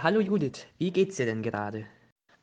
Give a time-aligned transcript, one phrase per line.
[0.00, 1.84] Hallo Judith, wie geht's dir denn gerade?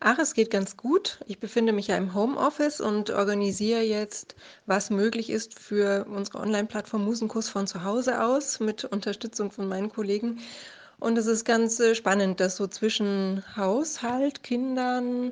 [0.02, 1.20] Ach, es geht ganz gut.
[1.26, 4.36] Ich befinde mich ja im Homeoffice und organisiere jetzt,
[4.66, 9.90] was möglich ist für unsere Online-Plattform Musenkurs von zu Hause aus mit Unterstützung von meinen
[9.90, 10.42] Kollegen.
[11.00, 15.32] Und es ist ganz äh, spannend, das so zwischen Haushalt, Kindern,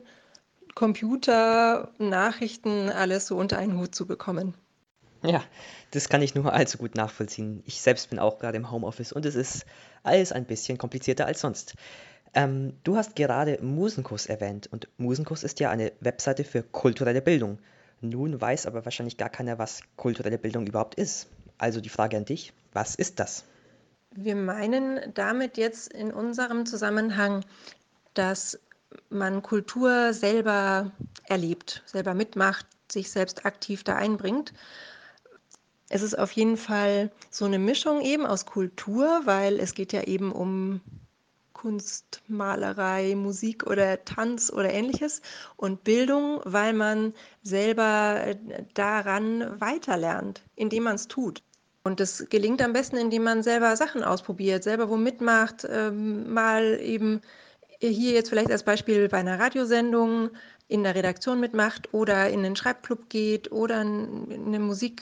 [0.76, 4.54] Computer, Nachrichten alles so unter einen Hut zu bekommen.
[5.26, 5.44] Ja,
[5.92, 7.64] das kann ich nur allzu gut nachvollziehen.
[7.66, 9.66] Ich selbst bin auch gerade im Homeoffice und es ist
[10.04, 11.76] alles ein bisschen komplizierter als sonst.
[12.34, 17.60] Ähm, du hast gerade Musenkurs erwähnt und Musenkurs ist ja eine Webseite für kulturelle Bildung.
[18.02, 21.28] Nun weiß aber wahrscheinlich gar keiner, was kulturelle Bildung überhaupt ist.
[21.58, 23.46] Also die Frage an dich, was ist das?
[24.12, 27.46] Wir meinen damit jetzt in unserem Zusammenhang,
[28.14, 28.60] dass
[29.10, 30.92] man Kultur selber
[31.26, 34.54] erlebt, selber mitmacht, sich selbst aktiv da einbringt.
[35.90, 40.04] Es ist auf jeden Fall so eine Mischung eben aus Kultur, weil es geht ja
[40.04, 40.82] eben um
[41.64, 45.22] Kunst, Malerei, Musik oder Tanz oder ähnliches
[45.56, 48.36] und Bildung, weil man selber äh,
[48.74, 51.42] daran weiterlernt, indem man es tut.
[51.86, 56.82] Und das gelingt am besten, indem man selber Sachen ausprobiert, selber wo mitmacht, ähm, mal
[56.82, 57.22] eben
[57.80, 60.32] hier jetzt vielleicht als Beispiel bei einer Radiosendung
[60.68, 65.02] in der Redaktion mitmacht oder in einen Schreibclub geht oder eine Musik,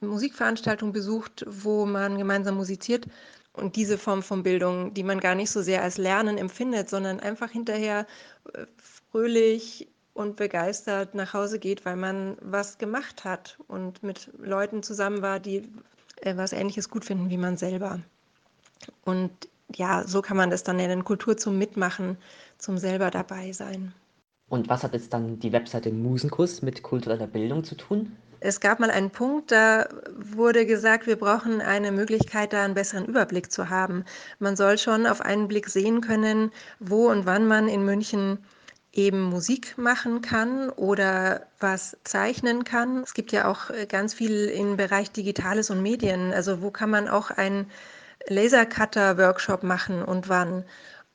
[0.00, 3.06] Musikveranstaltung besucht, wo man gemeinsam musiziert.
[3.54, 7.20] Und diese Form von Bildung, die man gar nicht so sehr als Lernen empfindet, sondern
[7.20, 8.06] einfach hinterher
[8.52, 8.66] äh,
[9.10, 15.22] fröhlich und begeistert nach Hause geht, weil man was gemacht hat und mit Leuten zusammen
[15.22, 15.68] war, die
[16.20, 18.00] äh, was Ähnliches gut finden wie man selber.
[19.04, 19.30] Und
[19.74, 22.18] ja, so kann man das dann nennen, Kultur zum Mitmachen,
[22.58, 23.92] zum selber dabei sein.
[24.48, 28.16] Und was hat jetzt dann die Webseite Musenkurs mit kultureller Bildung zu tun?
[28.46, 33.06] Es gab mal einen Punkt, da wurde gesagt, wir brauchen eine Möglichkeit, da einen besseren
[33.06, 34.04] Überblick zu haben.
[34.38, 38.44] Man soll schon auf einen Blick sehen können, wo und wann man in München
[38.92, 43.02] eben Musik machen kann oder was zeichnen kann.
[43.02, 46.34] Es gibt ja auch äh, ganz viel im Bereich Digitales und Medien.
[46.34, 47.70] Also wo kann man auch einen
[48.28, 50.66] Lasercutter-Workshop machen und wann?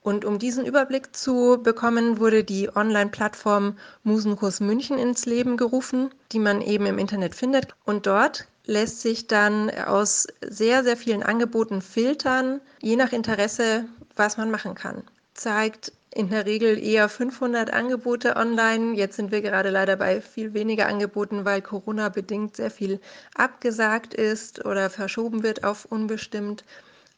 [0.10, 6.40] Und um diesen Überblick zu bekommen, wurde die Online-Plattform Musenkurs München ins Leben gerufen, die
[6.40, 7.76] man eben im Internet findet.
[7.86, 14.36] Und dort lässt sich dann aus sehr, sehr vielen Angeboten filtern, je nach Interesse, was
[14.36, 15.04] man machen kann.
[15.36, 18.96] Zeigt in der Regel eher 500 Angebote online.
[18.96, 23.00] Jetzt sind wir gerade leider bei viel weniger Angeboten, weil Corona bedingt sehr viel
[23.36, 26.64] abgesagt ist oder verschoben wird auf unbestimmt.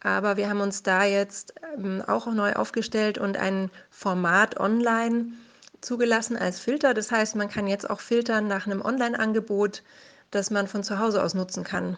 [0.03, 5.33] Aber wir haben uns da jetzt ähm, auch neu aufgestellt und ein Format online
[5.81, 6.93] zugelassen als Filter.
[6.93, 9.83] Das heißt, man kann jetzt auch filtern nach einem Online-Angebot,
[10.31, 11.97] das man von zu Hause aus nutzen kann.